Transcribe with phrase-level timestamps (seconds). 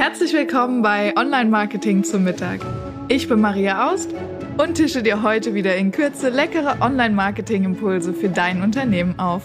[0.00, 2.60] Herzlich willkommen bei Online Marketing zum Mittag.
[3.08, 4.08] Ich bin Maria Aust
[4.56, 9.42] und tische dir heute wieder in Kürze leckere Online Marketing Impulse für dein Unternehmen auf.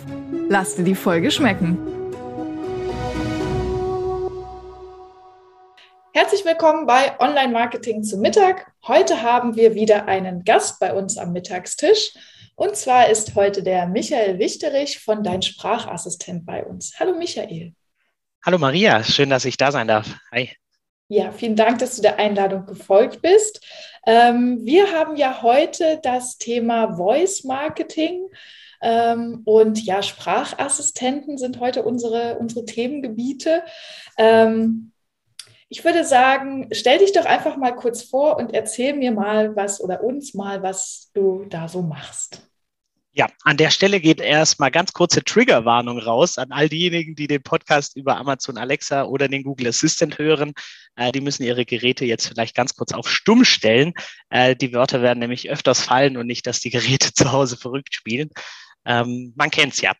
[0.47, 1.77] Lass dir die Folge schmecken.
[6.13, 8.71] Herzlich willkommen bei Online Marketing zum Mittag.
[8.87, 12.13] Heute haben wir wieder einen Gast bei uns am Mittagstisch.
[12.55, 16.93] Und zwar ist heute der Michael Wichterich von Dein Sprachassistent bei uns.
[16.97, 17.73] Hallo Michael.
[18.45, 20.19] Hallo Maria, schön, dass ich da sein darf.
[20.31, 20.51] Hi.
[21.07, 23.65] Ja, vielen Dank, dass du der Einladung gefolgt bist.
[24.05, 28.27] Ähm, wir haben ja heute das Thema Voice Marketing.
[28.83, 33.63] Ähm, und ja, Sprachassistenten sind heute unsere, unsere Themengebiete.
[34.15, 34.91] Ähm,
[35.67, 39.81] ich würde sagen, stell dich doch einfach mal kurz vor und erzähl mir mal was
[39.81, 42.47] oder uns mal, was du da so machst.
[43.17, 47.41] Ja, an der Stelle geht erstmal ganz kurze Triggerwarnung raus an all diejenigen, die den
[47.41, 50.51] Podcast über Amazon Alexa oder den Google Assistant hören.
[50.97, 53.93] Äh, die müssen ihre Geräte jetzt vielleicht ganz kurz auf Stumm stellen.
[54.29, 57.95] Äh, die Wörter werden nämlich öfters fallen und nicht, dass die Geräte zu Hause verrückt
[57.95, 58.31] spielen.
[58.83, 59.93] Ähm, man kennt's ja.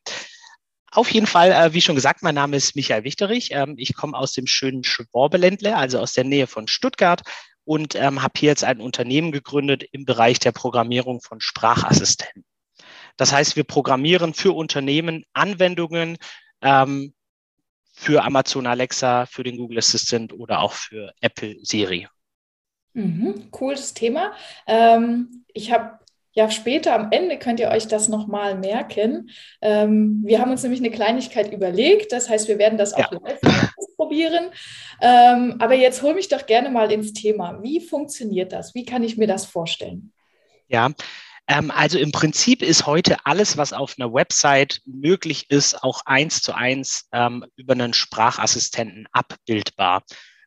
[0.92, 3.52] Auf jeden Fall, äh, wie schon gesagt, mein Name ist Michael Wichterich.
[3.52, 7.22] Ähm, ich komme aus dem schönen Schwabeländle, also aus der Nähe von Stuttgart
[7.64, 12.44] und ähm, habe hier jetzt ein Unternehmen gegründet im Bereich der Programmierung von Sprachassistenten.
[13.18, 16.18] Das heißt, wir programmieren für Unternehmen Anwendungen
[16.62, 17.14] ähm,
[17.94, 22.08] für Amazon Alexa, für den Google Assistant oder auch für Apple Siri.
[22.94, 24.34] Mhm, cooles Thema.
[24.68, 26.00] Ähm, ich habe
[26.34, 29.30] ja später am Ende könnt ihr euch das nochmal merken.
[29.62, 32.12] Ähm, wir haben uns nämlich eine Kleinigkeit überlegt.
[32.12, 33.20] Das heißt, wir werden das auch ja.
[33.24, 33.40] live
[33.78, 34.50] ausprobieren.
[35.02, 37.64] Ähm, aber jetzt hol mich doch gerne mal ins Thema.
[37.64, 38.76] Wie funktioniert das?
[38.76, 40.12] Wie kann ich mir das vorstellen?
[40.68, 40.92] Ja,
[41.48, 46.42] ähm, also im Prinzip ist heute alles, was auf einer Website möglich ist, auch eins
[46.42, 50.04] zu eins ähm, über einen Sprachassistenten abbildbar.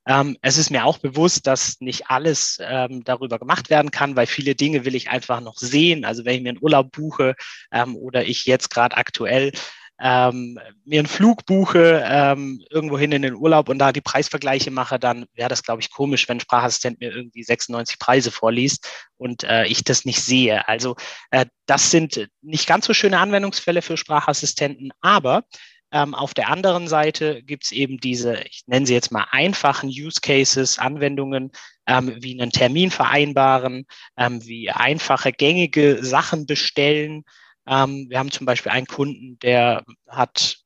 [0.07, 4.27] Ähm, es ist mir auch bewusst, dass nicht alles ähm, darüber gemacht werden kann, weil
[4.27, 6.05] viele Dinge will ich einfach noch sehen.
[6.05, 7.35] Also wenn ich mir einen Urlaub buche
[7.71, 9.53] ähm, oder ich jetzt gerade aktuell
[10.01, 14.99] ähm, mir einen Flug buche, ähm, irgendwohin in den Urlaub und da die Preisvergleiche mache,
[14.99, 19.45] dann wäre das, glaube ich, komisch, wenn ein Sprachassistent mir irgendwie 96 Preise vorliest und
[19.45, 20.69] äh, ich das nicht sehe.
[20.69, 20.97] Also
[21.31, 25.45] äh, das sind nicht ganz so schöne Anwendungsfälle für Sprachassistenten, aber
[25.91, 29.89] ähm, auf der anderen Seite gibt es eben diese, ich nenne sie jetzt mal einfachen
[29.89, 31.51] Use Cases, Anwendungen,
[31.87, 37.25] ähm, wie einen Termin vereinbaren, ähm, wie einfache gängige Sachen bestellen,
[37.69, 40.59] ähm, wir haben zum Beispiel einen Kunden, der hat,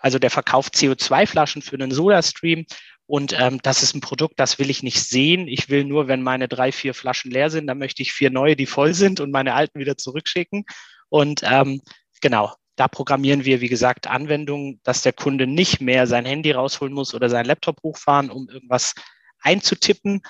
[0.00, 2.66] also der verkauft CO2-Flaschen für einen Soda-Stream
[3.06, 5.46] und ähm, das ist ein Produkt, das will ich nicht sehen.
[5.46, 8.56] Ich will nur, wenn meine drei, vier Flaschen leer sind, dann möchte ich vier neue,
[8.56, 10.64] die voll sind und meine alten wieder zurückschicken.
[11.10, 11.82] Und ähm,
[12.22, 16.94] genau, da programmieren wir, wie gesagt, Anwendungen, dass der Kunde nicht mehr sein Handy rausholen
[16.94, 18.94] muss oder sein Laptop hochfahren, um irgendwas
[19.40, 20.22] einzutippen,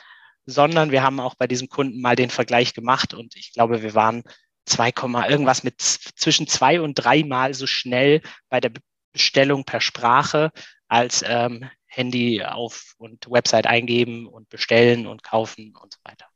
[0.44, 3.94] sondern wir haben auch bei diesem Kunden mal den Vergleich gemacht und ich glaube, wir
[3.94, 4.24] waren
[4.66, 4.92] 2,
[5.28, 8.72] irgendwas mit zwischen zwei und dreimal so schnell bei der
[9.12, 10.50] Bestellung per Sprache
[10.88, 16.26] als ähm, Handy auf und Website eingeben und bestellen und kaufen und so weiter.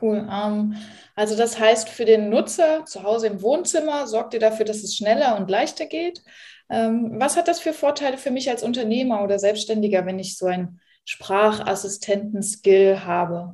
[0.00, 0.26] Cool.
[0.30, 0.76] Ähm,
[1.14, 4.96] also das heißt, für den Nutzer zu Hause im Wohnzimmer sorgt ihr dafür, dass es
[4.96, 6.22] schneller und leichter geht.
[6.68, 10.46] Ähm, was hat das für Vorteile für mich als Unternehmer oder Selbstständiger, wenn ich so
[10.46, 13.52] einen Sprachassistenten-Skill habe?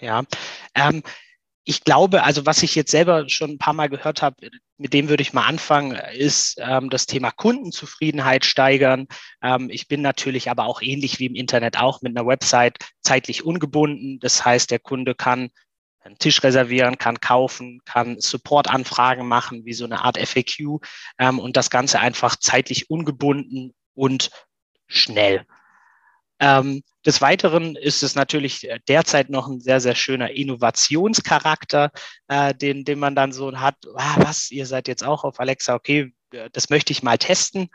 [0.00, 0.22] Ja,
[0.74, 1.02] ähm,
[1.68, 4.36] ich glaube, also was ich jetzt selber schon ein paar Mal gehört habe,
[4.78, 9.06] mit dem würde ich mal anfangen, ist ähm, das Thema Kundenzufriedenheit steigern.
[9.42, 13.44] Ähm, ich bin natürlich aber auch ähnlich wie im Internet auch mit einer Website zeitlich
[13.44, 14.18] ungebunden.
[14.18, 15.50] Das heißt, der Kunde kann
[16.00, 20.80] einen Tisch reservieren, kann kaufen, kann Support-Anfragen machen, wie so eine Art FAQ
[21.18, 24.30] ähm, und das Ganze einfach zeitlich ungebunden und
[24.86, 25.44] schnell.
[26.40, 31.90] Ähm, des Weiteren ist es natürlich derzeit noch ein sehr, sehr schöner Innovationscharakter,
[32.28, 33.76] äh, den, den man dann so hat.
[33.96, 36.12] Ah, was, ihr seid jetzt auch auf Alexa, okay,
[36.52, 37.68] das möchte ich mal testen.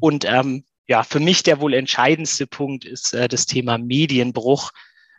[0.00, 4.72] Und ähm, ja, für mich der wohl entscheidendste Punkt ist äh, das Thema Medienbruch.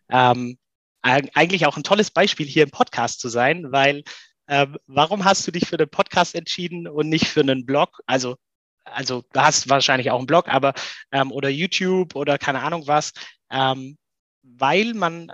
[0.09, 0.57] Ähm,
[1.01, 4.03] eigentlich auch ein tolles Beispiel hier im Podcast zu sein, weil
[4.47, 8.01] ähm, warum hast du dich für den Podcast entschieden und nicht für einen Blog?
[8.05, 8.35] Also
[8.83, 10.73] also du hast wahrscheinlich auch einen Blog, aber
[11.11, 13.13] ähm, oder YouTube oder keine Ahnung was,
[13.51, 13.97] ähm,
[14.43, 15.31] weil man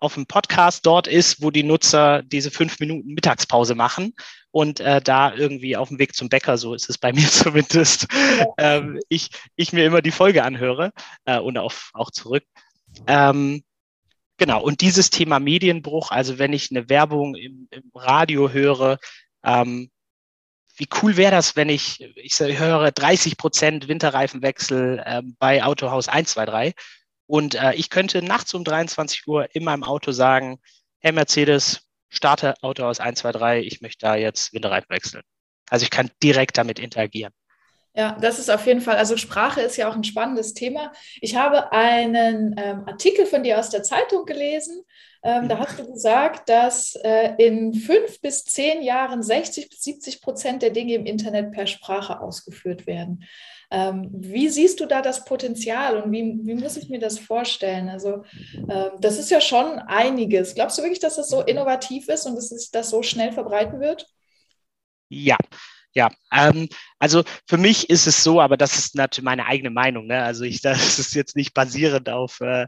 [0.00, 4.14] auf dem Podcast dort ist, wo die Nutzer diese fünf Minuten Mittagspause machen
[4.50, 8.06] und äh, da irgendwie auf dem Weg zum Bäcker, so ist es bei mir zumindest,
[8.58, 10.92] ähm, ich, ich mir immer die Folge anhöre
[11.24, 12.44] äh, und auch, auch zurück.
[13.06, 13.64] Ähm,
[14.36, 18.98] genau, und dieses Thema Medienbruch, also wenn ich eine Werbung im, im Radio höre,
[19.44, 19.90] ähm,
[20.78, 26.74] wie cool wäre das, wenn ich, ich höre 30 Prozent Winterreifenwechsel äh, bei Autohaus 123
[27.26, 30.60] Und äh, ich könnte nachts um 23 Uhr in meinem Auto sagen,
[31.00, 35.22] hey Mercedes, starte Auto aus 1, 2, 3, ich möchte da jetzt Winterreifen wechseln.
[35.68, 37.32] Also ich kann direkt damit interagieren.
[37.94, 40.92] Ja, das ist auf jeden Fall, also Sprache ist ja auch ein spannendes Thema.
[41.20, 44.84] Ich habe einen ähm, Artikel von dir aus der Zeitung gelesen.
[45.22, 50.22] Ähm, da hast du gesagt, dass äh, in fünf bis zehn Jahren 60 bis 70
[50.22, 53.24] Prozent der Dinge im Internet per Sprache ausgeführt werden.
[53.70, 57.88] Ähm, wie siehst du da das Potenzial und wie, wie muss ich mir das vorstellen?
[57.88, 58.22] Also,
[58.54, 60.54] ähm, das ist ja schon einiges.
[60.54, 63.80] Glaubst du wirklich, dass das so innovativ ist und dass sich das so schnell verbreiten
[63.80, 64.06] wird?
[65.10, 65.36] Ja,
[65.94, 66.68] ja, ähm,
[66.98, 70.06] also für mich ist es so, aber das ist natürlich meine eigene Meinung.
[70.06, 70.22] Ne?
[70.22, 72.66] Also ich, das ist jetzt nicht basierend auf, äh,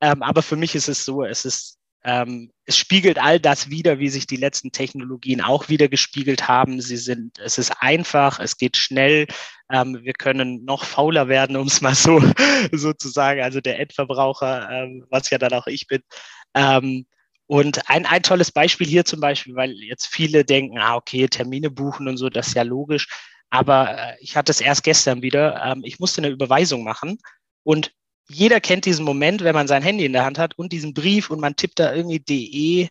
[0.00, 3.98] ähm, aber für mich ist es so, es ist ähm, es spiegelt all das wieder,
[3.98, 6.80] wie sich die letzten Technologien auch wieder gespiegelt haben.
[6.80, 9.26] Sie sind, es ist einfach, es geht schnell.
[9.70, 12.20] Ähm, wir können noch fauler werden, um es mal so
[12.72, 16.02] sozusagen, also der Endverbraucher, ähm, was ja dann auch ich bin.
[16.54, 17.06] Ähm,
[17.46, 21.70] und ein, ein tolles Beispiel hier zum Beispiel, weil jetzt viele denken, ah, okay, Termine
[21.70, 23.08] buchen und so, das ist ja logisch.
[23.50, 25.62] Aber äh, ich hatte es erst gestern wieder.
[25.64, 27.18] Ähm, ich musste eine Überweisung machen
[27.64, 27.92] und
[28.34, 31.30] jeder kennt diesen Moment, wenn man sein Handy in der Hand hat und diesen Brief
[31.30, 32.88] und man tippt da irgendwie DE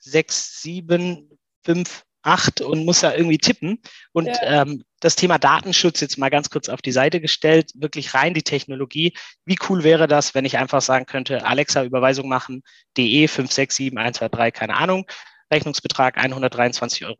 [0.00, 3.80] 6758 und muss da irgendwie tippen.
[4.12, 4.62] Und ja.
[4.62, 8.42] ähm, das Thema Datenschutz jetzt mal ganz kurz auf die Seite gestellt, wirklich rein die
[8.42, 9.14] Technologie.
[9.44, 12.62] Wie cool wäre das, wenn ich einfach sagen könnte, Alexa Überweisung machen,
[12.96, 15.06] DE 567123, keine Ahnung,
[15.52, 17.16] Rechnungsbetrag 123,20 Euro,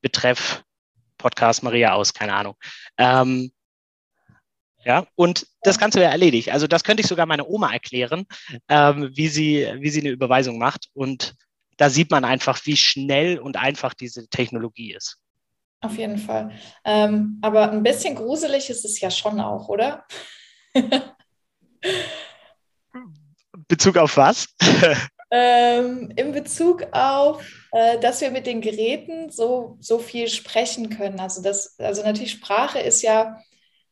[0.00, 0.62] Betreff
[1.18, 2.56] Podcast Maria aus, keine Ahnung.
[2.98, 3.50] Ähm,
[4.86, 6.52] ja, und das Ganze wäre erledigt.
[6.52, 8.24] Also das könnte ich sogar meiner Oma erklären,
[8.68, 10.90] ähm, wie, sie, wie sie eine Überweisung macht.
[10.94, 11.34] Und
[11.76, 15.18] da sieht man einfach, wie schnell und einfach diese Technologie ist.
[15.80, 16.52] Auf jeden Fall.
[16.84, 20.06] Ähm, aber ein bisschen gruselig ist es ja schon auch, oder?
[23.66, 24.54] Bezug auf was?
[25.32, 31.18] ähm, in Bezug auf, äh, dass wir mit den Geräten so, so viel sprechen können.
[31.18, 33.36] Also, das, also natürlich Sprache ist ja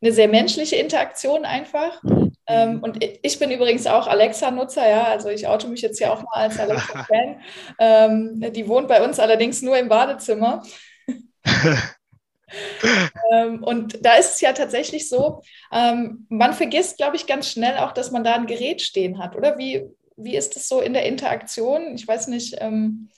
[0.04, 2.02] eine sehr menschliche Interaktion einfach.
[2.46, 6.22] Ähm, und ich bin übrigens auch Alexa-Nutzer, ja, also ich oute mich jetzt ja auch
[6.22, 7.40] mal als Alexa-Fan.
[7.78, 10.62] ähm, die wohnt bei uns allerdings nur im Badezimmer.
[13.32, 15.40] ähm, und da ist es ja tatsächlich so,
[15.72, 19.36] ähm, man vergisst, glaube ich, ganz schnell auch, dass man da ein Gerät stehen hat,
[19.36, 19.56] oder?
[19.56, 19.84] Wie,
[20.16, 21.94] wie ist das so in der Interaktion?
[21.94, 23.08] Ich weiß nicht, ähm,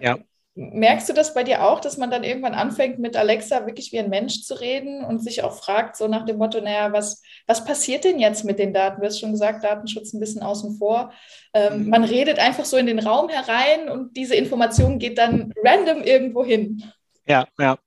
[0.00, 0.16] ja.
[0.54, 4.00] Merkst du das bei dir auch, dass man dann irgendwann anfängt, mit Alexa wirklich wie
[4.00, 7.64] ein Mensch zu reden und sich auch fragt, so nach dem Motto, naja, was, was
[7.64, 9.00] passiert denn jetzt mit den Daten?
[9.00, 11.12] Du hast schon gesagt, Datenschutz ein bisschen außen vor.
[11.54, 11.90] Ähm, mhm.
[11.90, 16.44] Man redet einfach so in den Raum herein und diese Information geht dann random irgendwo
[16.44, 16.82] hin.
[17.26, 17.78] Ja, ja.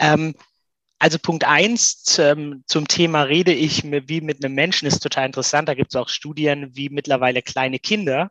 [0.00, 0.34] Ähm,
[0.98, 5.68] also Punkt eins zum, zum Thema rede ich wie mit einem Menschen ist total interessant.
[5.68, 8.30] Da gibt es auch Studien, wie mittlerweile kleine Kinder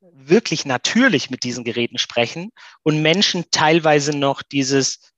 [0.00, 2.50] wirklich natürlich mit diesen Geräten sprechen
[2.82, 5.12] und Menschen teilweise noch dieses,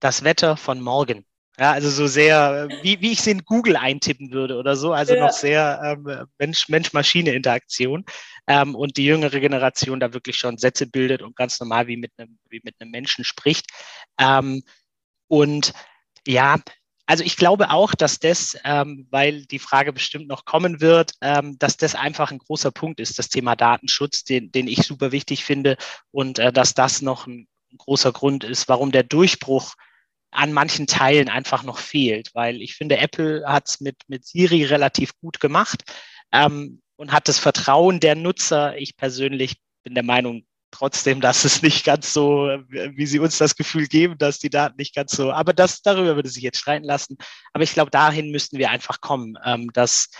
[0.00, 1.24] das Wetter von morgen.
[1.58, 5.14] Ja, also so sehr, wie, wie ich es in Google eintippen würde oder so, also
[5.14, 5.24] ja.
[5.24, 6.28] noch sehr ähm,
[6.68, 8.04] Mensch-Maschine-Interaktion.
[8.46, 12.12] Ähm, und die jüngere Generation da wirklich schon Sätze bildet und ganz normal wie mit
[12.16, 13.66] einem, wie mit einem Menschen spricht.
[14.20, 14.62] Ähm,
[15.26, 15.72] und
[16.28, 16.58] ja,
[17.08, 21.58] also ich glaube auch, dass das, ähm, weil die Frage bestimmt noch kommen wird, ähm,
[21.58, 25.42] dass das einfach ein großer Punkt ist, das Thema Datenschutz, den, den ich super wichtig
[25.42, 25.78] finde
[26.10, 29.74] und äh, dass das noch ein, großer Grund ist, warum der Durchbruch
[30.30, 34.64] an manchen Teilen einfach noch fehlt, weil ich finde, Apple hat es mit, mit Siri
[34.64, 35.84] relativ gut gemacht
[36.32, 38.78] ähm, und hat das Vertrauen der Nutzer.
[38.78, 43.56] Ich persönlich bin der Meinung, trotzdem, dass es nicht ganz so, wie sie uns das
[43.56, 46.84] Gefühl geben, dass die Daten nicht ganz so, aber das, darüber würde sich jetzt streiten
[46.84, 47.16] lassen.
[47.52, 50.10] Aber ich glaube, dahin müssten wir einfach kommen, ähm, dass,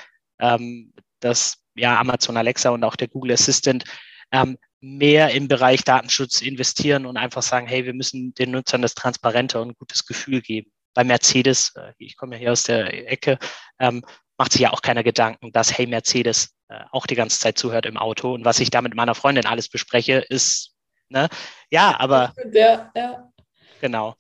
[0.41, 3.85] ähm, dass ja, Amazon Alexa und auch der Google Assistant
[4.33, 8.95] ähm, mehr im Bereich Datenschutz investieren und einfach sagen, hey, wir müssen den Nutzern das
[8.95, 10.71] transparente und gutes Gefühl geben.
[10.95, 13.39] Bei Mercedes, äh, ich komme ja hier aus der Ecke,
[13.79, 14.05] ähm,
[14.37, 17.87] macht sich ja auch keiner Gedanken, dass, hey, Mercedes äh, auch die ganze Zeit zuhört
[17.87, 18.35] im Auto.
[18.35, 20.75] Und was ich da mit meiner Freundin alles bespreche, ist,
[21.09, 21.29] ne,
[21.71, 22.35] ja, aber.
[22.53, 23.33] Ja, ja.
[23.81, 24.15] Genau.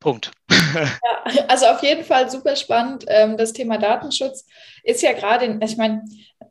[0.00, 0.30] Punkt.
[1.48, 3.04] Also auf jeden Fall super spannend.
[3.08, 4.46] Ähm, das Thema Datenschutz
[4.82, 6.04] ist ja gerade, ich meine,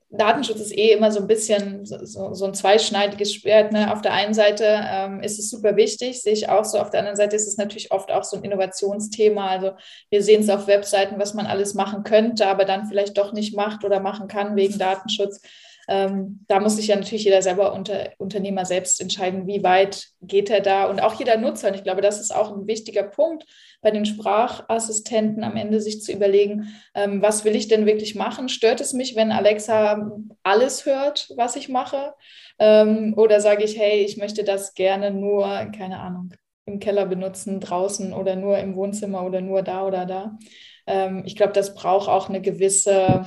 [0.09, 3.73] Datenschutz ist eh immer so ein bisschen so, so ein zweischneidiges Schwert.
[3.73, 3.91] Ne?
[3.91, 6.79] Auf der einen Seite ähm, ist es super wichtig, sehe ich auch so.
[6.79, 9.47] Auf der anderen Seite ist es natürlich oft auch so ein Innovationsthema.
[9.47, 9.71] Also
[10.09, 13.55] wir sehen es auf Webseiten, was man alles machen könnte, aber dann vielleicht doch nicht
[13.55, 15.41] macht oder machen kann wegen Datenschutz.
[15.87, 20.49] Ähm, da muss sich ja natürlich jeder selber unter, Unternehmer selbst entscheiden, wie weit geht
[20.49, 21.69] er da und auch jeder Nutzer.
[21.69, 23.45] Und ich glaube, das ist auch ein wichtiger Punkt
[23.81, 28.49] bei den Sprachassistenten am Ende, sich zu überlegen, ähm, was will ich denn wirklich machen?
[28.49, 30.11] Stört es mich, wenn Alexa
[30.43, 32.13] alles hört, was ich mache?
[32.59, 35.45] Ähm, oder sage ich, hey, ich möchte das gerne nur,
[35.77, 36.33] keine Ahnung,
[36.65, 40.37] im Keller benutzen, draußen oder nur im Wohnzimmer oder nur da oder da.
[40.85, 43.25] Ähm, ich glaube, das braucht auch eine gewisse,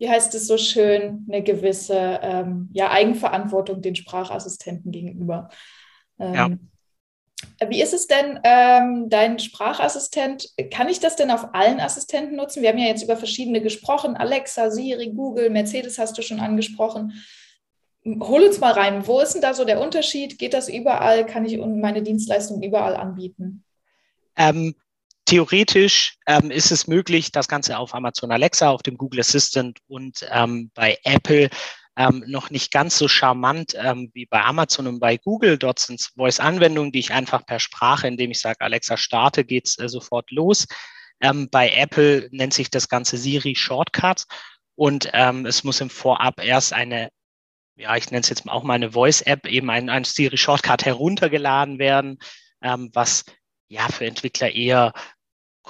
[0.00, 5.50] wie heißt es so schön, eine gewisse ähm, ja, Eigenverantwortung den Sprachassistenten gegenüber.
[6.18, 7.68] Ähm, ja.
[7.68, 10.48] Wie ist es denn, ähm, dein Sprachassistent?
[10.72, 12.62] Kann ich das denn auf allen Assistenten nutzen?
[12.62, 14.16] Wir haben ja jetzt über verschiedene gesprochen.
[14.16, 17.12] Alexa, Siri, Google, Mercedes hast du schon angesprochen
[18.04, 19.06] hol uns mal rein.
[19.06, 20.38] Wo ist denn da so der Unterschied?
[20.38, 21.26] Geht das überall?
[21.26, 23.64] Kann ich meine Dienstleistung überall anbieten?
[24.36, 24.74] Ähm,
[25.30, 30.26] theoretisch ähm, ist es möglich, das Ganze auf Amazon Alexa, auf dem Google Assistant und
[30.28, 31.50] ähm, bei Apple
[31.96, 35.56] ähm, noch nicht ganz so charmant ähm, wie bei Amazon und bei Google.
[35.56, 39.78] Dort sind Voice-Anwendungen, die ich einfach per Sprache, indem ich sage, Alexa starte, geht es
[39.78, 40.66] äh, sofort los.
[41.20, 44.24] Ähm, bei Apple nennt sich das Ganze Siri Shortcut
[44.74, 47.10] und ähm, es muss im Vorab erst eine
[47.76, 51.78] ja, ich nenne es jetzt auch mal eine Voice-App, eben ein, ein Siri Shortcut heruntergeladen
[51.78, 52.18] werden,
[52.62, 53.24] ähm, was
[53.70, 54.92] ja für Entwickler eher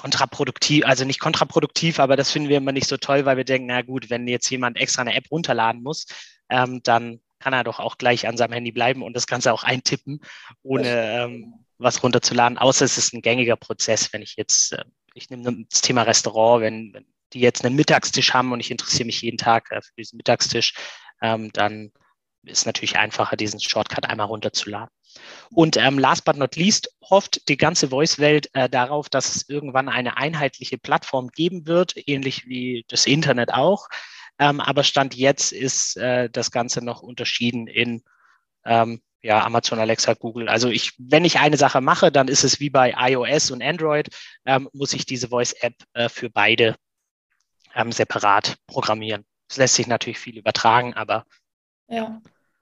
[0.01, 3.67] kontraproduktiv, also nicht kontraproduktiv, aber das finden wir immer nicht so toll, weil wir denken,
[3.67, 6.07] na gut, wenn jetzt jemand extra eine App runterladen muss,
[6.49, 9.63] ähm, dann kann er doch auch gleich an seinem Handy bleiben und das Ganze auch
[9.63, 10.21] eintippen,
[10.63, 15.29] ohne ähm, was runterzuladen, außer es ist ein gängiger Prozess, wenn ich jetzt, äh, ich
[15.29, 19.21] nehme das Thema Restaurant, wenn, wenn die jetzt einen Mittagstisch haben und ich interessiere mich
[19.21, 20.75] jeden Tag äh, für diesen Mittagstisch,
[21.23, 21.93] ähm, dann
[22.45, 24.89] ist natürlich einfacher, diesen Shortcut einmal runterzuladen.
[25.51, 29.89] Und ähm, last but not least hofft die ganze Voice-Welt äh, darauf, dass es irgendwann
[29.89, 33.89] eine einheitliche Plattform geben wird, ähnlich wie das Internet auch.
[34.39, 38.03] Ähm, aber Stand jetzt ist äh, das Ganze noch unterschieden in
[38.65, 40.49] ähm, ja, Amazon, Alexa, Google.
[40.49, 44.09] Also ich, wenn ich eine Sache mache, dann ist es wie bei iOS und Android,
[44.47, 46.77] ähm, muss ich diese Voice-App äh, für beide
[47.75, 49.27] ähm, separat programmieren.
[49.49, 51.27] Es lässt sich natürlich viel übertragen, aber
[51.89, 52.21] ja.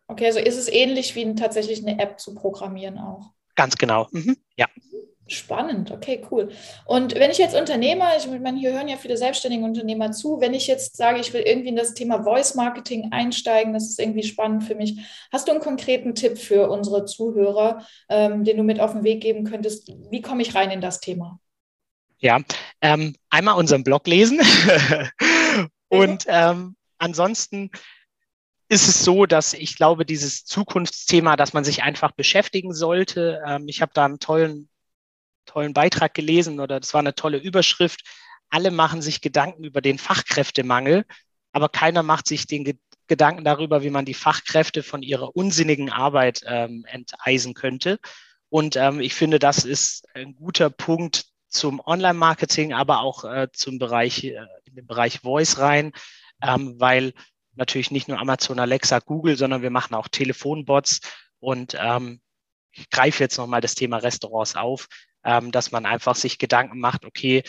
[0.08, 3.30] Okay, also ist es ähnlich wie tatsächlich eine App zu programmieren auch.
[3.54, 4.08] Ganz genau.
[4.10, 4.36] Mhm.
[4.56, 4.66] Ja.
[5.26, 6.48] Spannend, okay, cool.
[6.86, 10.54] Und wenn ich jetzt Unternehmer, ich meine, hier hören ja viele selbstständige Unternehmer zu, wenn
[10.54, 14.22] ich jetzt sage, ich will irgendwie in das Thema Voice Marketing einsteigen, das ist irgendwie
[14.22, 14.98] spannend für mich.
[15.30, 19.20] Hast du einen konkreten Tipp für unsere Zuhörer, ähm, den du mit auf den Weg
[19.20, 19.92] geben könntest?
[20.10, 21.38] Wie komme ich rein in das Thema?
[22.20, 22.40] Ja,
[22.80, 24.40] ähm, einmal unseren Blog lesen
[25.88, 27.70] und ähm, ansonsten
[28.68, 33.42] ist es so, dass ich glaube, dieses Zukunftsthema, dass man sich einfach beschäftigen sollte.
[33.46, 34.68] Ähm, ich habe da einen tollen,
[35.46, 38.02] tollen Beitrag gelesen oder das war eine tolle Überschrift.
[38.50, 41.04] Alle machen sich Gedanken über den Fachkräftemangel,
[41.52, 42.74] aber keiner macht sich den Ge
[43.06, 48.00] Gedanken darüber, wie man die Fachkräfte von ihrer unsinnigen Arbeit ähm, enteisen könnte.
[48.50, 53.78] Und ähm, ich finde, das ist ein guter Punkt zum Online-Marketing, aber auch äh, zum
[53.78, 55.92] Bereich, äh, in den Bereich Voice rein,
[56.42, 57.14] ähm, weil
[57.58, 61.00] natürlich nicht nur Amazon Alexa, Google, sondern wir machen auch Telefonbots
[61.40, 62.20] und ähm,
[62.72, 64.88] ich greife jetzt nochmal das Thema Restaurants auf,
[65.24, 67.42] ähm, dass man einfach sich Gedanken macht, okay,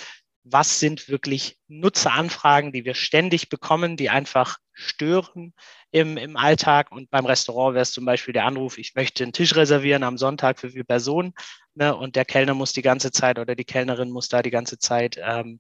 [0.43, 5.53] was sind wirklich Nutzeranfragen, die wir ständig bekommen, die einfach stören
[5.91, 6.91] im, im Alltag.
[6.91, 10.17] Und beim Restaurant wäre es zum Beispiel der Anruf, ich möchte einen Tisch reservieren am
[10.17, 11.33] Sonntag für vier Personen.
[11.75, 14.79] Ne, und der Kellner muss die ganze Zeit oder die Kellnerin muss da die ganze
[14.79, 15.59] Zeit ähm,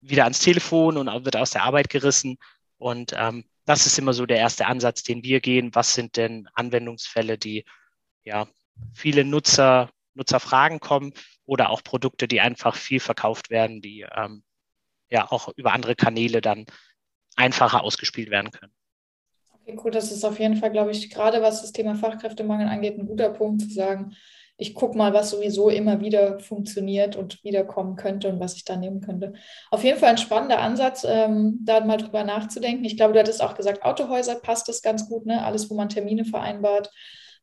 [0.00, 2.38] wieder ans Telefon und wird aus der Arbeit gerissen.
[2.78, 5.74] Und ähm, das ist immer so der erste Ansatz, den wir gehen.
[5.74, 7.64] Was sind denn Anwendungsfälle, die
[8.24, 8.46] ja
[8.92, 11.12] viele Nutzer, Nutzerfragen kommen
[11.46, 14.42] oder auch Produkte, die einfach viel verkauft werden, die ähm,
[15.10, 16.66] ja auch über andere Kanäle dann
[17.36, 18.72] einfacher ausgespielt werden können.
[19.52, 19.90] Okay, cool.
[19.90, 23.30] Das ist auf jeden Fall, glaube ich, gerade was das Thema Fachkräftemangel angeht, ein guter
[23.30, 24.14] Punkt zu sagen,
[24.56, 28.76] ich gucke mal, was sowieso immer wieder funktioniert und wiederkommen könnte und was ich da
[28.76, 29.32] nehmen könnte.
[29.70, 32.84] Auf jeden Fall ein spannender Ansatz, ähm, da mal drüber nachzudenken.
[32.84, 35.44] Ich glaube, du hattest auch gesagt, Autohäuser passt das ganz gut, ne?
[35.44, 36.90] Alles, wo man Termine vereinbart.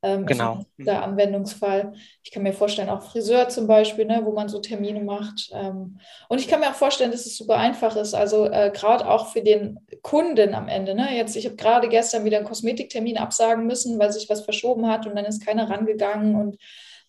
[0.04, 0.66] Ähm, genau.
[0.78, 1.94] Der Anwendungsfall.
[2.24, 5.52] Ich kann mir vorstellen, auch Friseur zum Beispiel, ne, wo man so Termine macht.
[5.54, 8.16] Ähm, und ich kann mir auch vorstellen, dass es super einfach ist.
[8.16, 10.96] Also äh, gerade auch für den Kunden am Ende.
[10.96, 11.16] Ne?
[11.16, 15.06] Jetzt, ich habe gerade gestern wieder einen Kosmetiktermin absagen müssen, weil sich was verschoben hat
[15.06, 16.58] und dann ist keiner rangegangen und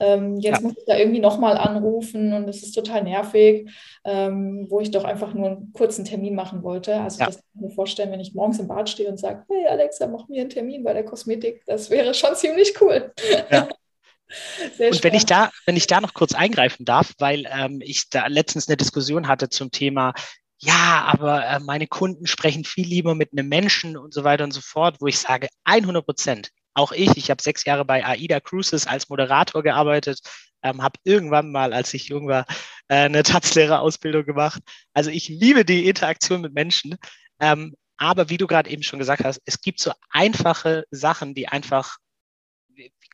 [0.03, 0.63] ähm, jetzt ja.
[0.63, 3.71] muss ich da irgendwie nochmal anrufen und es ist total nervig,
[4.05, 6.97] ähm, wo ich doch einfach nur einen kurzen Termin machen wollte.
[6.97, 7.27] Also ja.
[7.27, 10.09] das kann ich mir vorstellen, wenn ich morgens im Bad stehe und sage, hey Alexa,
[10.09, 11.63] mach mir einen Termin bei der Kosmetik.
[11.67, 13.13] Das wäre schon ziemlich cool.
[13.51, 13.69] Ja.
[14.79, 18.27] und wenn ich da, wenn ich da noch kurz eingreifen darf, weil ähm, ich da
[18.27, 20.15] letztens eine Diskussion hatte zum Thema,
[20.59, 24.53] ja, aber äh, meine Kunden sprechen viel lieber mit einem Menschen und so weiter und
[24.53, 26.51] so fort, wo ich sage, 100 Prozent.
[26.75, 30.21] Auch ich, ich habe sechs Jahre bei AIDA Cruises als Moderator gearbeitet,
[30.63, 32.47] ähm, habe irgendwann mal, als ich jung war,
[32.89, 34.63] äh, eine Tanzlehrerausbildung gemacht.
[34.95, 36.97] Also ich liebe die Interaktion mit Menschen.
[37.41, 41.49] Ähm, aber wie du gerade eben schon gesagt hast, es gibt so einfache Sachen, die
[41.49, 41.99] einfach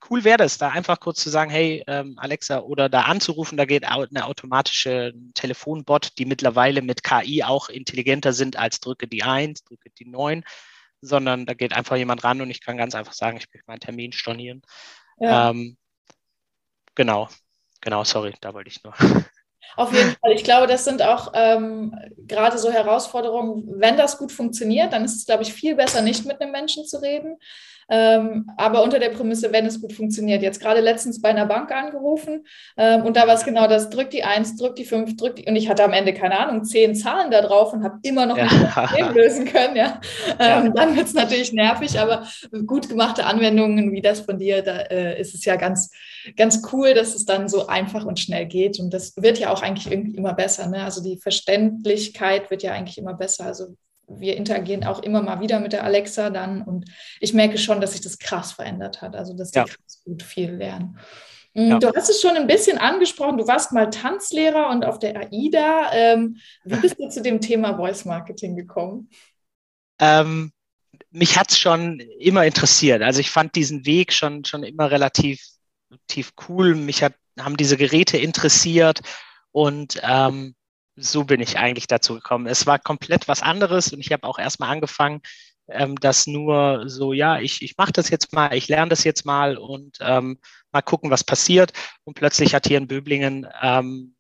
[0.09, 3.65] cool wäre das, da einfach kurz zu sagen, hey ähm, Alexa, oder da anzurufen, da
[3.65, 9.65] geht eine automatische Telefonbot, die mittlerweile mit KI auch intelligenter sind als drücke die 1,
[9.65, 10.45] drücke die 9,
[11.01, 13.81] sondern da geht einfach jemand ran und ich kann ganz einfach sagen, ich möchte meinen
[13.81, 14.63] Termin stornieren.
[15.19, 15.51] Ja.
[15.51, 15.77] Ähm,
[16.95, 17.29] genau,
[17.81, 18.95] genau, sorry, da wollte ich nur.
[19.77, 20.33] Auf jeden Fall.
[20.33, 21.95] Ich glaube, das sind auch ähm,
[22.27, 23.65] gerade so Herausforderungen.
[23.81, 26.85] Wenn das gut funktioniert, dann ist es, glaube ich, viel besser, nicht mit einem Menschen
[26.85, 27.39] zu reden.
[27.91, 30.43] Ähm, aber unter der Prämisse, wenn es gut funktioniert.
[30.43, 34.11] Jetzt gerade letztens bei einer Bank angerufen ähm, und da war es genau das, drück
[34.11, 36.95] die 1, drück die 5, drück die, und ich hatte am Ende, keine Ahnung, zehn
[36.95, 38.45] Zahlen da drauf und habe immer noch ja.
[38.45, 39.77] nicht das Problem lösen können.
[39.77, 40.01] Ja.
[40.41, 40.69] Ähm, ja.
[40.71, 42.27] Dann wird es natürlich nervig, aber
[42.67, 45.91] gut gemachte Anwendungen wie das von dir, da äh, ist es ja ganz,
[46.37, 48.79] ganz cool, dass es dann so einfach und schnell geht.
[48.79, 50.69] Und das wird ja auch eigentlich irgendwie immer besser.
[50.69, 50.83] Ne?
[50.85, 53.47] Also die Verständlichkeit wird ja eigentlich immer besser.
[53.47, 53.75] Also
[54.09, 56.87] wir interagieren auch immer mal wieder mit der Alexa dann und
[57.21, 59.65] ich merke schon, dass sich das krass verändert hat, also dass die ja.
[59.65, 60.99] krass gut viel lernen.
[61.55, 61.79] Mm, ja.
[61.79, 65.93] Du hast es schon ein bisschen angesprochen, du warst mal Tanzlehrer und auf der AIDA.
[65.93, 69.11] Ähm, wie bist du zu dem Thema Voice Marketing gekommen?
[70.01, 70.53] Ähm,
[71.11, 73.03] mich hat es schon immer interessiert.
[73.03, 75.43] Also ich fand diesen Weg schon, schon immer relativ,
[75.91, 76.75] relativ cool.
[76.75, 79.01] Mich hat, haben diese Geräte interessiert
[79.53, 80.55] und ähm,
[80.99, 82.47] so bin ich eigentlich dazu gekommen.
[82.47, 85.21] Es war komplett was anderes und ich habe auch erstmal angefangen,
[85.69, 89.25] ähm, das nur so, ja, ich, ich mache das jetzt mal, ich lerne das jetzt
[89.27, 90.39] mal und ähm,
[90.73, 91.73] mal gucken, was passiert.
[92.05, 94.15] Und plötzlich hat hier in Böblingen ähm,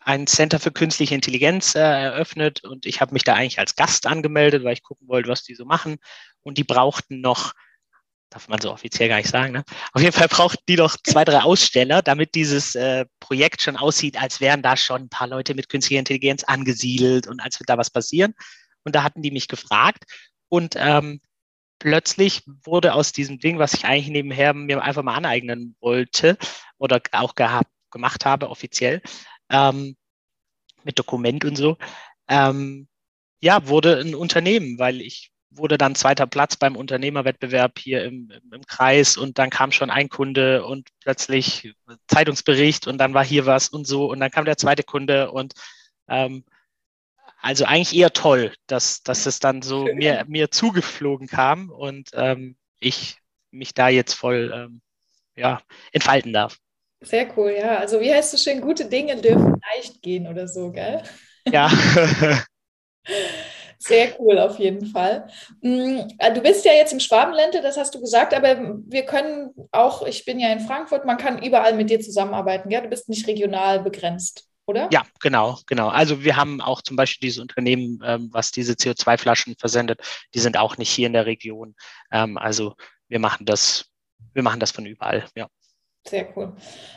[0.00, 4.06] ein Center für künstliche Intelligenz äh, eröffnet und ich habe mich da eigentlich als Gast
[4.06, 5.96] angemeldet, weil ich gucken wollte, was die so machen.
[6.42, 7.54] Und die brauchten noch
[8.30, 9.52] darf man so offiziell gar nicht sagen.
[9.52, 9.64] Ne?
[9.92, 14.20] Auf jeden Fall braucht die doch zwei, drei Aussteller, damit dieses äh, Projekt schon aussieht,
[14.20, 17.78] als wären da schon ein paar Leute mit künstlicher Intelligenz angesiedelt und als würde da
[17.78, 18.34] was passieren.
[18.84, 20.04] Und da hatten die mich gefragt
[20.48, 21.20] und ähm,
[21.78, 26.36] plötzlich wurde aus diesem Ding, was ich eigentlich nebenher mir einfach mal aneignen wollte
[26.78, 29.02] oder auch gehabt, gemacht habe, offiziell,
[29.50, 29.96] ähm,
[30.84, 31.76] mit Dokument und so,
[32.28, 32.88] ähm,
[33.40, 38.66] ja, wurde ein Unternehmen, weil ich wurde dann zweiter Platz beim Unternehmerwettbewerb hier im, im,
[38.66, 41.74] Kreis und dann kam schon ein Kunde und plötzlich
[42.08, 45.54] Zeitungsbericht und dann war hier was und so und dann kam der zweite Kunde und
[46.08, 46.44] ähm,
[47.40, 52.56] also eigentlich eher toll, dass, dass es dann so mir, mir zugeflogen kam und ähm,
[52.80, 53.18] ich
[53.50, 54.80] mich da jetzt voll ähm,
[55.36, 55.60] ja,
[55.92, 56.58] entfalten darf.
[57.00, 57.78] Sehr cool, ja.
[57.78, 61.02] Also wie heißt es schön, gute Dinge dürfen leicht gehen oder so, gell?
[61.50, 61.70] Ja.
[63.86, 65.28] Sehr cool, auf jeden Fall.
[65.60, 69.50] Mm, äh, du bist ja jetzt im Schwabenländle, das hast du gesagt, aber wir können
[69.70, 72.70] auch, ich bin ja in Frankfurt, man kann überall mit dir zusammenarbeiten.
[72.70, 72.80] Ja?
[72.80, 74.88] Du bist nicht regional begrenzt, oder?
[74.92, 75.88] Ja, genau, genau.
[75.88, 80.00] Also wir haben auch zum Beispiel dieses Unternehmen, ähm, was diese CO2-Flaschen versendet,
[80.34, 81.76] die sind auch nicht hier in der Region.
[82.10, 82.74] Ähm, also
[83.08, 83.86] wir machen das,
[84.34, 85.48] wir machen das von überall, ja.
[86.08, 86.52] Sehr cool.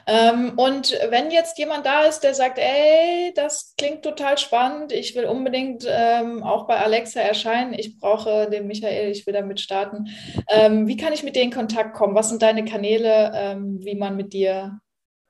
[0.06, 5.16] Ähm, und wenn jetzt jemand da ist, der sagt, ey, das klingt total spannend, ich
[5.16, 10.08] will unbedingt ähm, auch bei Alexa erscheinen, ich brauche den Michael, ich will damit starten.
[10.48, 12.16] Ähm, wie kann ich mit dir in Kontakt kommen?
[12.16, 14.80] Was sind deine Kanäle, ähm, wie man mit dir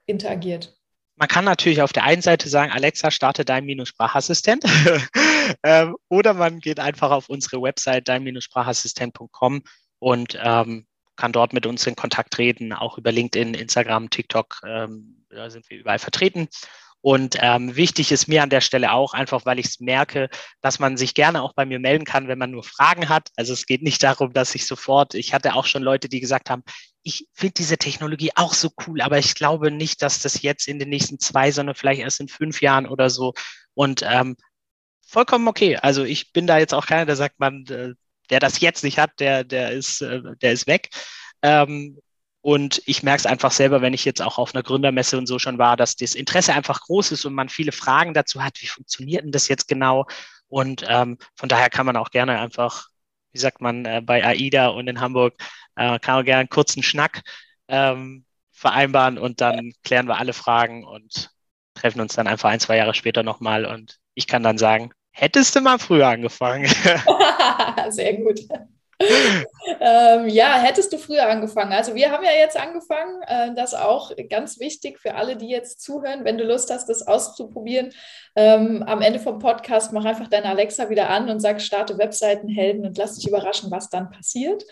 [0.05, 0.75] interagiert?
[1.15, 4.63] Man kann natürlich auf der einen Seite sagen, Alexa, starte dein-Sprachassistent.
[5.63, 9.63] Ähm, oder man geht einfach auf unsere Website dein-sprachassistent.com
[9.97, 10.85] und ähm,
[11.19, 15.69] kann dort mit uns in Kontakt treten, auch über LinkedIn, Instagram, TikTok, ähm, da sind
[15.69, 16.47] wir überall vertreten.
[17.01, 20.29] Und ähm, wichtig ist mir an der Stelle auch, einfach weil ich es merke,
[20.62, 23.29] dass man sich gerne auch bei mir melden kann, wenn man nur Fragen hat.
[23.38, 26.49] Also es geht nicht darum, dass ich sofort, ich hatte auch schon Leute, die gesagt
[26.49, 26.63] haben,
[27.03, 30.79] ich finde diese Technologie auch so cool, aber ich glaube nicht, dass das jetzt in
[30.79, 33.34] den nächsten zwei, sondern vielleicht erst in fünf Jahren oder so.
[33.73, 34.36] Und ähm,
[35.05, 35.77] vollkommen okay.
[35.77, 37.93] Also ich bin da jetzt auch keiner, der sagt, man, äh,
[38.29, 40.89] der das jetzt nicht hat, der, der, ist, äh, der ist weg.
[41.41, 41.99] Ähm,
[42.41, 45.39] und ich merke es einfach selber, wenn ich jetzt auch auf einer Gründermesse und so
[45.39, 48.67] schon war, dass das Interesse einfach groß ist und man viele Fragen dazu hat, wie
[48.67, 50.05] funktioniert denn das jetzt genau?
[50.47, 52.87] Und ähm, von daher kann man auch gerne einfach,
[53.33, 55.35] wie sagt man, äh, bei AIDA und in Hamburg,
[55.75, 57.21] äh, kann man gerne einen kurzen Schnack
[57.67, 61.31] ähm, vereinbaren und dann klären wir alle Fragen und
[61.73, 65.55] treffen uns dann einfach ein, zwei Jahre später nochmal und ich kann dann sagen, hättest
[65.55, 66.67] du mal früher angefangen.
[67.89, 68.41] Sehr gut.
[69.79, 71.71] ähm, ja, hättest du früher angefangen?
[71.71, 75.81] Also wir haben ja jetzt angefangen, äh, das auch ganz wichtig für alle, die jetzt
[75.81, 77.93] zuhören, wenn du Lust hast, das auszuprobieren.
[78.35, 82.85] Ähm, am Ende vom Podcast mach einfach deine Alexa wieder an und sag, starte Webseitenhelden
[82.85, 84.65] und lass dich überraschen, was dann passiert.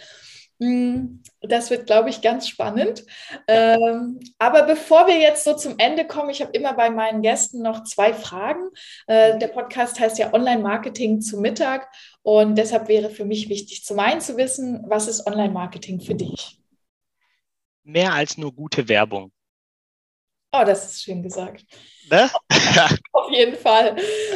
[0.59, 3.05] Mm, das wird, glaube ich, ganz spannend.
[3.47, 7.61] Ähm, aber bevor wir jetzt so zum Ende kommen, ich habe immer bei meinen Gästen
[7.61, 8.69] noch zwei Fragen.
[9.05, 11.87] Äh, der Podcast heißt ja Online-Marketing zu Mittag
[12.23, 16.59] und deshalb wäre für mich wichtig, zum einen zu wissen, was ist Online-Marketing für dich?
[17.83, 19.31] Mehr als nur gute Werbung.
[20.51, 21.65] Oh, das ist schön gesagt.
[22.09, 22.29] Ne?
[23.11, 23.95] auf jeden Fall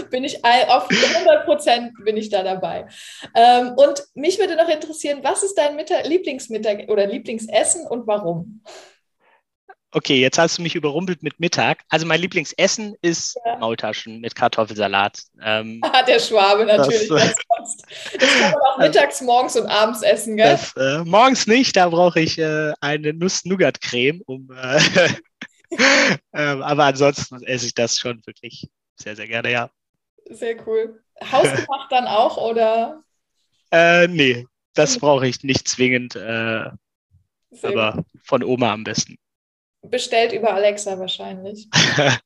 [0.09, 2.87] bin ich auf 100 Prozent bin ich da dabei.
[3.35, 8.61] Ähm, und mich würde noch interessieren, was ist dein Mittag Lieblingsmittag oder Lieblingsessen und warum?
[9.93, 11.83] Okay, jetzt hast du mich überrumpelt mit Mittag.
[11.89, 13.57] Also mein Lieblingsessen ist ja.
[13.57, 15.19] Maultaschen mit Kartoffelsalat.
[15.43, 17.09] Ähm, ah, der Schwabe natürlich.
[17.09, 17.35] Das,
[18.17, 20.51] das, kann man auch mittags, morgens und abends essen, gell?
[20.51, 24.79] Das, äh, morgens nicht, da brauche ich äh, eine Nuss-Nougat-Creme, um äh,
[26.33, 29.69] ähm, aber ansonsten esse ich das schon wirklich sehr, sehr gerne, ja.
[30.29, 31.01] Sehr cool.
[31.23, 33.03] Hausgemacht dann auch, oder?
[33.71, 36.65] Äh, nee, das brauche ich nicht zwingend, äh,
[37.61, 38.05] aber gut.
[38.23, 39.17] von Oma am besten.
[39.81, 41.67] Bestellt über Alexa wahrscheinlich.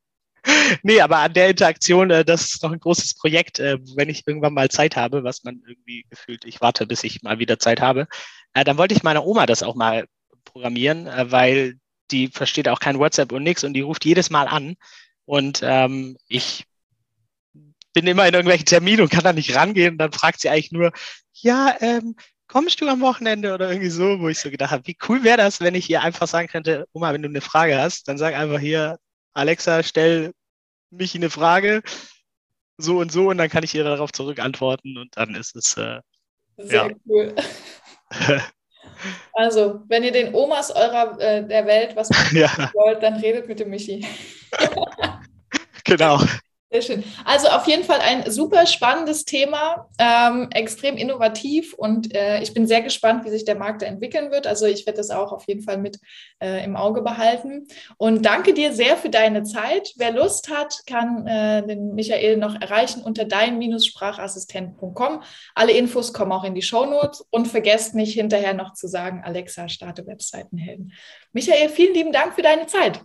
[0.84, 4.24] nee, aber an der Interaktion, äh, das ist noch ein großes Projekt, äh, wenn ich
[4.26, 7.82] irgendwann mal Zeit habe, was man irgendwie gefühlt, ich warte, bis ich mal wieder Zeit
[7.82, 8.08] habe,
[8.54, 10.06] äh, dann wollte ich meiner Oma das auch mal
[10.44, 11.80] programmieren, äh, weil
[12.12, 14.76] die versteht auch kein WhatsApp und nichts und die ruft jedes Mal an.
[15.26, 16.66] Und ähm, ich
[17.94, 19.94] bin immer in irgendwelchen Terminen und kann da nicht rangehen.
[19.94, 20.92] Und dann fragt sie eigentlich nur,
[21.34, 22.16] ja, ähm,
[22.48, 25.38] kommst du am Wochenende oder irgendwie so, wo ich so gedacht habe, wie cool wäre
[25.38, 28.36] das, wenn ich ihr einfach sagen könnte, Oma, wenn du eine Frage hast, dann sag
[28.36, 29.00] einfach hier,
[29.34, 30.34] Alexa, stell
[30.92, 31.82] mich eine Frage,
[32.78, 35.78] so und so, und dann kann ich ihr darauf zurück antworten und dann ist es
[35.78, 36.00] äh,
[36.58, 36.96] sehr ja.
[37.08, 37.36] cool.
[39.34, 42.50] Also, wenn ihr den Omas eurer äh, der Welt was ja.
[42.74, 44.06] wollt, dann redet mit dem Michi.
[45.84, 46.20] genau.
[46.72, 47.04] Sehr schön.
[47.24, 52.66] Also auf jeden Fall ein super spannendes Thema, ähm, extrem innovativ und äh, ich bin
[52.66, 54.48] sehr gespannt, wie sich der Markt da entwickeln wird.
[54.48, 56.00] Also ich werde das auch auf jeden Fall mit
[56.42, 57.68] äh, im Auge behalten.
[57.98, 59.94] Und danke dir sehr für deine Zeit.
[59.98, 65.22] Wer Lust hat, kann äh, den Michael noch erreichen unter dein-sprachassistent.com.
[65.54, 69.22] Alle Infos kommen auch in die Show Notes und vergesst nicht hinterher noch zu sagen,
[69.24, 70.94] Alexa, starte Webseitenhelden.
[71.32, 73.02] Michael, vielen lieben Dank für deine Zeit.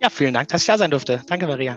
[0.00, 1.22] Ja, vielen Dank, dass ich da sein durfte.
[1.26, 1.76] Danke, Maria.